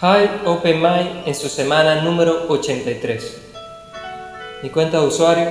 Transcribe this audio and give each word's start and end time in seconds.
High 0.00 0.46
Open 0.46 0.80
Mind 0.80 1.26
en 1.26 1.34
su 1.34 1.50
semana 1.50 2.00
número 2.00 2.46
83. 2.48 3.36
Mi 4.62 4.70
cuenta 4.70 4.98
de 4.98 5.06
usuario, 5.06 5.50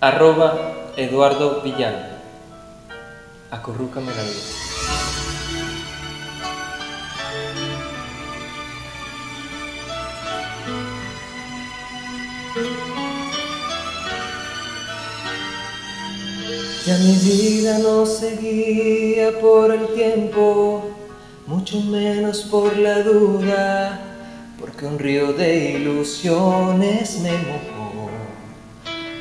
arroba 0.00 0.90
Eduardo 0.96 1.60
Villano. 1.60 1.98
Acurrúcame 3.52 4.08
la 4.08 4.22
vida. 4.24 4.64
Ya 16.84 16.98
mi 16.98 17.16
vida 17.18 17.78
no 17.78 18.04
seguía 18.06 19.38
por 19.38 19.72
el 19.72 19.86
tiempo, 19.94 20.82
mucho 21.46 21.80
menos 21.80 22.42
por 22.42 22.76
la 22.78 23.02
duda, 23.02 24.00
porque 24.58 24.86
un 24.86 24.98
río 24.98 25.32
de 25.32 25.72
ilusiones 25.72 27.20
me 27.20 27.32
mojó. 27.32 28.08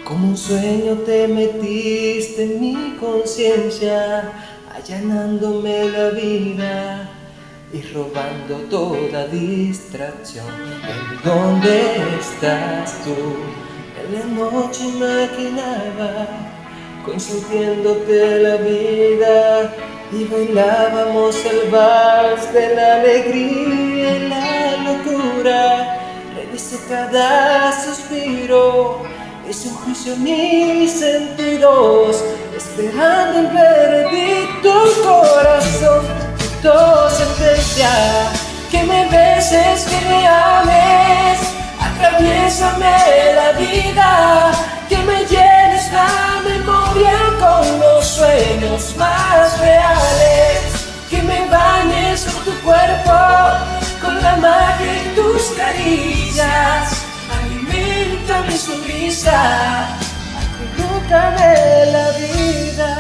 Como 0.06 0.30
un 0.30 0.38
sueño 0.38 0.96
te 1.06 1.28
metiste 1.28 2.44
en 2.44 2.62
mi 2.62 2.98
conciencia, 3.00 4.32
allanándome 4.74 5.90
la 5.90 6.10
vida 6.10 7.10
y 7.74 7.82
robando 7.94 8.58
toda 8.70 9.28
distracción. 9.28 10.46
¿En 10.48 11.24
dónde 11.24 11.82
estás 12.20 13.04
tú? 13.04 13.16
En 14.06 14.14
la 14.14 14.52
noche 14.52 14.88
imaginaba 14.88 16.53
consintiéndote 17.06 18.40
la 18.40 18.56
vida 18.58 19.74
y 20.12 20.24
bailábamos 20.26 21.36
el 21.46 21.70
vals 21.70 22.54
de 22.54 22.76
la 22.76 22.96
alegría 22.96 24.16
y 24.16 24.30
la 24.30 24.78
locura. 24.78 26.00
Revisé 26.36 26.80
cada 26.88 27.72
suspiro, 27.84 29.02
hice 29.50 29.70
un 29.70 29.76
juicio 29.76 30.14
en 30.14 30.24
mis 30.24 30.92
sentidos, 30.92 32.24
esperando 32.56 33.40
el 33.40 33.48
veredicto 33.48 34.84
el 34.86 35.04
corazón, 35.04 36.06
tu 36.62 37.16
sentencia, 37.16 37.90
que 38.72 38.84
me 38.84 39.06
beses, 39.10 39.86
que 39.86 40.10
me 40.10 40.28
ames, 40.28 41.40
atraviésame 41.80 43.34
la 43.36 43.52
vida, 43.54 44.52
que 44.88 44.98
me 44.98 45.26
llenes 45.26 45.92
la 45.92 46.33
con 47.44 47.80
los 47.80 48.06
sueños 48.06 48.96
más 48.98 49.60
reales, 49.60 50.62
que 51.10 51.22
me 51.22 51.48
bañes 51.50 52.26
con 52.26 52.44
tu 52.46 52.54
cuerpo, 52.62 53.18
con 54.02 54.16
la 54.22 54.36
magia 54.38 54.94
y 55.04 55.16
tus 55.16 55.44
caricias, 55.58 57.04
alimenta 57.38 58.42
mi 58.48 58.58
sonrisa, 58.58 59.88
acurrúcame 60.42 61.52
la 61.96 62.08
vida. 62.22 62.92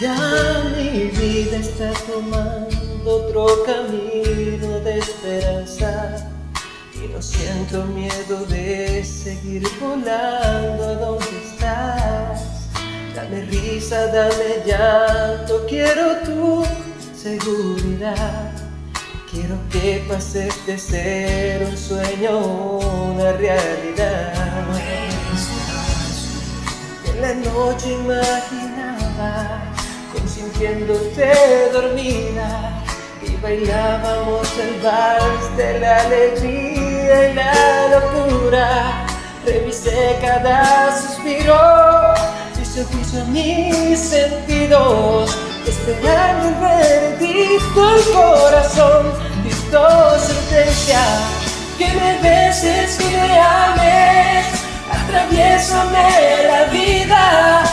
Ya 0.00 0.16
mi 0.76 1.04
vida 1.18 1.56
está 1.58 1.92
tomando 2.06 2.93
otro 3.06 3.64
camino 3.64 4.80
de 4.80 4.98
esperanza 4.98 6.30
y 6.94 7.08
no 7.08 7.20
siento 7.20 7.84
miedo 7.86 8.44
de 8.46 9.04
seguir 9.04 9.66
volando 9.80 10.84
a 10.84 10.94
donde 10.94 11.26
estás. 11.44 12.70
Dame 13.14 13.42
risa, 13.42 14.06
dame 14.06 14.62
llanto, 14.66 15.66
quiero 15.68 16.16
tu 16.24 16.64
seguridad. 17.14 18.52
Quiero 19.30 19.58
que 19.70 20.04
pases 20.08 20.54
de 20.66 20.78
ser 20.78 21.66
un 21.66 21.76
sueño 21.76 22.38
una 22.38 23.32
realidad. 23.32 24.32
En 27.06 27.20
la 27.20 27.34
noche 27.34 27.92
imaginaba 27.92 29.62
consintiéndote 30.12 31.32
dormida 31.72 32.83
bailábamos 33.44 34.48
el 34.58 34.80
vals 34.80 35.56
de 35.58 35.78
la 35.78 36.00
alegría 36.00 37.30
y 37.30 37.34
la 37.34 37.88
locura. 37.94 39.06
Revisé 39.44 40.16
cada 40.22 40.98
suspiro, 40.98 42.14
hice 42.60 42.84
juicio 42.84 43.20
a 43.20 43.24
mis 43.26 43.98
sentidos, 43.98 45.36
esperando 45.66 46.48
el 46.48 46.54
veredicto 46.54 47.96
el 47.96 48.02
corazón 48.14 49.12
dictó 49.44 50.18
sentencia. 50.18 51.02
Que 51.76 51.88
me 51.88 52.18
beses, 52.22 52.96
que 52.96 53.10
me 53.10 53.38
ames, 53.38 54.46
atraviésame 54.90 56.08
la 56.50 56.64
vida, 56.72 57.63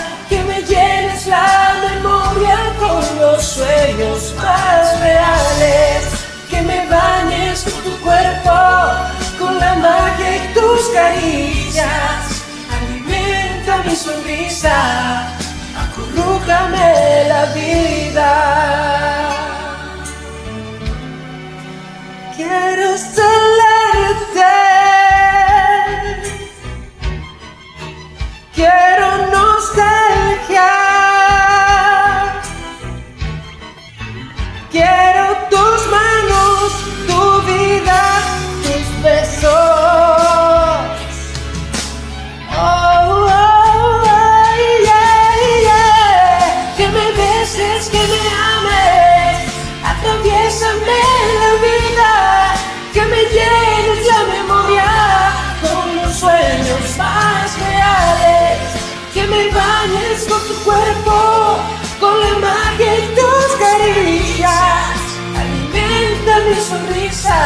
sonrisa, 14.31 15.27
acurrúcame 15.77 17.23
la 17.27 17.45
vida. 17.53 18.31
Quiero 22.35 22.97
celarte. 22.97 24.51
Quiero 28.55 28.90
cuerpo, 60.63 61.57
con 61.99 62.19
la 62.19 62.33
magia 62.39 62.97
y 62.99 63.15
tus 63.15 63.47
caricias. 63.59 64.97
Alimenta 65.39 66.39
mi 66.47 66.55
sonrisa, 66.55 67.37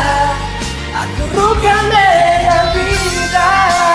acurrúcame 1.02 2.08
la 2.48 2.74
vida. 2.74 3.86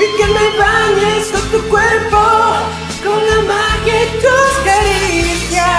y 0.00 0.16
que 0.16 0.26
me 0.26 0.46
bañes 0.56 1.26
con 1.32 1.42
tu 1.50 1.68
cuerpo, 1.68 2.22
con 3.02 3.18
la 3.26 3.42
magia 3.52 4.04
y 4.04 4.06
tus 4.20 4.52
caricias. 4.64 5.77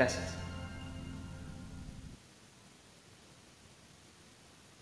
Gracias. 0.00 0.39